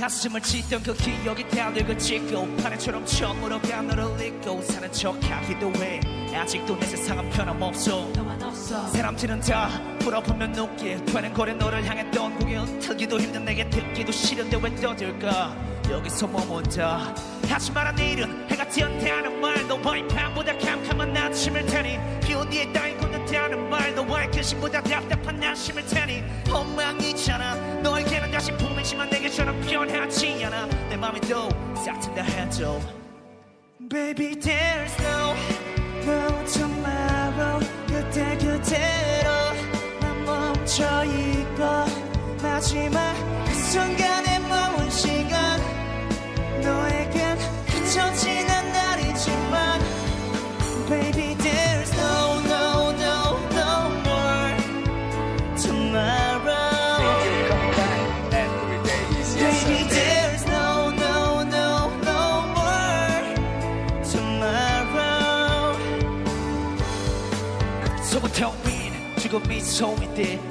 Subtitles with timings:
[0.00, 6.00] 가슴을 찢던 그 기억이 다들고 찍고 파래처럼 처음으로 간 너를 잊고 사는 척하기도 해.
[6.34, 8.12] 아직도 내 세상은 변함없어.
[8.92, 9.70] 사람들은 다
[10.00, 15.56] 풀어보면 녹게 되는 거래 너를 향했던 고개 틀기도 힘든 내게 듣기도 싫은데 왜 떠들까?
[15.90, 17.14] 여기서 머문다.
[17.48, 21.98] 하지만 내일은 해가 띄었다는 말 너와의 밤보다 캄캄한 아침일 테니.
[22.20, 26.22] 비온 뒤에 땅이 굳는다는 말 너와의 근심보다 답답한 날심일 테니.
[26.50, 30.66] 엉망이잖아 너에게는 다시 봄이지만 내게처럼 변하지 않아.
[30.88, 32.80] 내 맘이 또 싹 튼다 해도.
[33.88, 35.34] Baby there's no
[36.04, 37.60] no tomorrow.
[37.86, 39.30] 그때 그대로
[40.00, 41.62] 난 멈춰있고
[42.42, 43.14] 마지막
[43.46, 44.05] 그 순간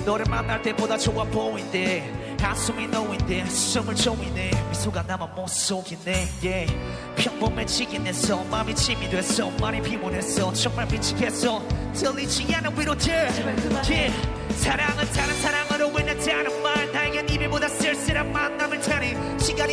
[0.06, 2.10] 너를 만날 때보다 좋아 보인대.
[2.40, 4.52] 한숨이 놓인데 숨을 조이네.
[4.70, 6.28] 미소가 나만 못 속이네.
[6.44, 6.74] Yeah.
[7.16, 8.44] 평범해지긴 했어.
[8.44, 9.50] 마음이 짐이 됐어.
[9.60, 10.54] 많이 피곤했어.
[10.54, 11.62] 정말 미치겠어.
[11.94, 13.14] 들리지 않은 위로들.
[13.14, 14.14] Yeah.
[14.58, 15.75] 사랑은 다른 사랑으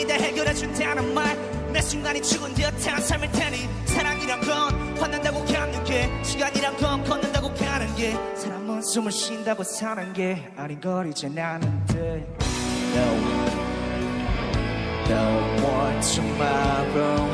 [0.02, 6.22] 순간이 다 해결해 준다는 말 내 순간이 죽은 듯한 삶일 테니 사랑이란 건 받는다고 감육해
[6.22, 8.12] 시간이란 건 걷는다고 가는 게.
[8.36, 12.26] 사람은 숨을 쉰다고 사는 게 아닌 걸 이제 나는 돼
[12.94, 13.06] No.
[15.08, 17.28] No more tomorrow.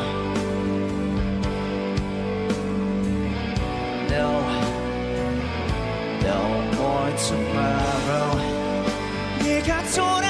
[4.09, 4.41] No.
[6.23, 6.39] No
[6.77, 8.39] more tomorrow.
[9.43, 10.28] 내가 돌아